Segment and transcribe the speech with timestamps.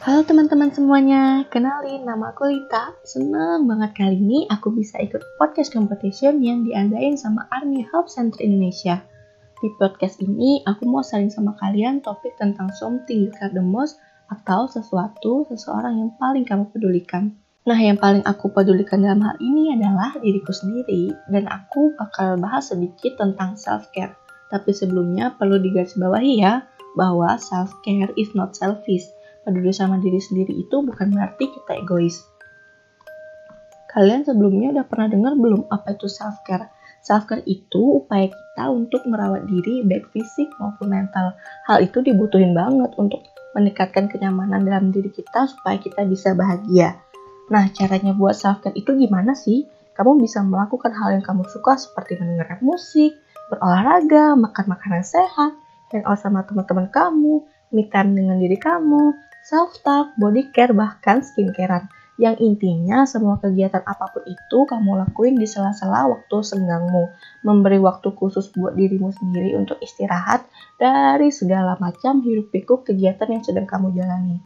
[0.00, 2.96] Halo teman-teman semuanya, kenalin nama aku Lita.
[3.04, 8.40] Senang banget kali ini aku bisa ikut podcast competition yang diadain sama Army Help Center
[8.40, 9.04] Indonesia.
[9.60, 14.00] Di podcast ini, aku mau sharing sama kalian topik tentang something you care the most
[14.32, 17.36] atau sesuatu, seseorang yang paling kamu pedulikan.
[17.68, 22.72] Nah, yang paling aku pedulikan dalam hal ini adalah diriku sendiri, dan aku bakal bahas
[22.72, 24.16] sedikit tentang self-care.
[24.48, 26.64] Tapi sebelumnya perlu digarisbawahi ya,
[26.96, 29.04] bahwa self-care is not selfish
[29.44, 32.20] peduli sama diri sendiri itu bukan berarti kita egois.
[33.90, 36.70] Kalian sebelumnya udah pernah dengar belum apa itu self care?
[37.02, 41.34] Self care itu upaya kita untuk merawat diri baik fisik maupun mental.
[41.66, 43.26] Hal itu dibutuhin banget untuk
[43.58, 47.02] meningkatkan kenyamanan dalam diri kita supaya kita bisa bahagia.
[47.50, 49.66] Nah, caranya buat self care itu gimana sih?
[49.98, 53.18] Kamu bisa melakukan hal yang kamu suka seperti mendengarkan musik,
[53.50, 55.52] berolahraga, makan makanan sehat,
[55.90, 57.42] hangout sama teman-teman kamu,
[57.74, 61.88] me time dengan diri kamu, self-talk, body care, bahkan skincarean.
[62.20, 67.08] Yang intinya semua kegiatan apa pun itu kamu lakuin di sela-sela waktu senggangmu.
[67.48, 70.44] Memberi waktu khusus buat dirimu sendiri untuk istirahat
[70.76, 74.36] dari segala macam hiruk pikuk kegiatan yang sedang kamu jalani.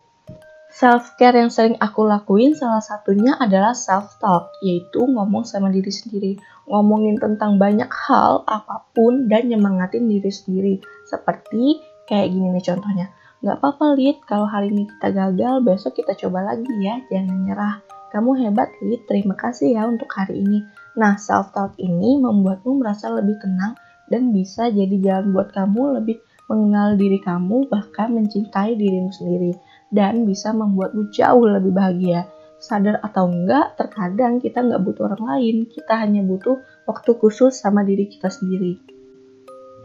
[0.70, 6.33] Self-care yang sering aku lakuin salah satunya adalah self-talk, yaitu ngomong sama diri sendiri.
[6.70, 10.74] Ngomongin tentang banyak hal, apa pun, dan nyemangatin diri sendiri.
[11.06, 13.06] Seperti kayak gini nih contohnya
[13.44, 14.24] Gak apa-apa, Lid.
[14.24, 17.04] Kalau hari ini kita gagal, besok kita coba lagi ya.
[17.12, 17.76] Jangan nyerah.
[18.08, 19.04] Kamu hebat, Lid.
[19.04, 20.64] Terima kasih ya untuk hari ini.
[20.96, 23.76] Nah, self-talk ini membuatmu merasa lebih tenang
[24.08, 29.52] dan bisa jadi jalan buat kamu lebih mengenal diri kamu, bahkan mencintai dirimu sendiri.
[29.92, 32.24] Dan bisa membuatmu jauh lebih bahagia.
[32.56, 35.68] Sadar atau enggak, terkadang kita nggak butuh orang lain.
[35.68, 38.93] Kita hanya butuh waktu khusus sama diri kita sendiri.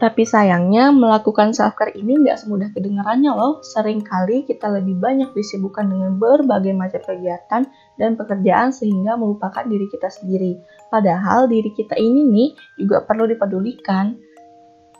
[0.00, 3.60] Tapi sayangnya melakukan self-care ini nggak semudah kedengarannya loh.
[3.60, 7.68] Seringkali kita lebih banyak disibukkan dengan berbagai macam kegiatan
[8.00, 10.56] dan pekerjaan sehingga melupakan diri kita sendiri.
[10.88, 12.48] Padahal diri kita ini nih
[12.80, 14.16] juga perlu dipedulikan.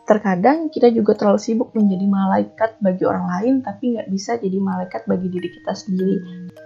[0.05, 5.09] Terkadang kita juga terlalu sibuk menjadi malaikat bagi orang lain tapi nggak bisa jadi malaikat
[5.09, 6.17] bagi diri kita sendiri.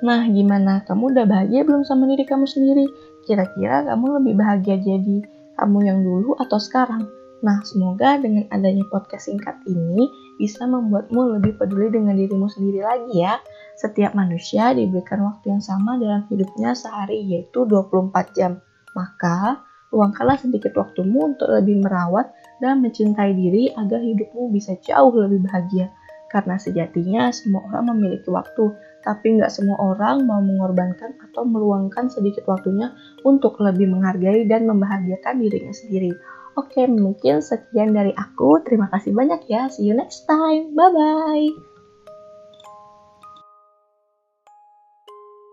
[0.03, 0.83] Nah gimana?
[0.83, 2.83] Kamu udah bahagia belum sama diri kamu sendiri?
[3.31, 5.23] Kira-kira kamu lebih bahagia jadi
[5.55, 7.24] kamu yang dulu atau sekarang?
[7.45, 10.09] Nah, semoga dengan adanya podcast singkat ini
[10.41, 13.37] bisa membuatmu lebih peduli dengan dirimu sendiri lagi ya.
[13.77, 18.65] Setiap manusia diberikan waktu yang sama dalam hidupnya sehari yaitu 24 jam.
[18.97, 19.61] Maka,
[19.93, 22.33] luangkanlah sedikit waktumu untuk lebih merawat
[22.65, 25.93] dan mencintai diri agar hidupmu bisa jauh lebih bahagia.
[26.33, 28.73] Karena sejatinya semua orang memiliki waktu,
[29.05, 32.91] tapi nggak semua orang mau mengorbankan atau meluangkan sedikit waktunya
[33.21, 36.11] untuk lebih menghargai dan membahagiakan dirinya sendiri.
[36.55, 38.63] Oke, mungkin sekian dari aku.
[38.63, 39.67] Terima kasih banyak ya.
[39.67, 40.75] See you next time.
[40.79, 41.74] Bye bye.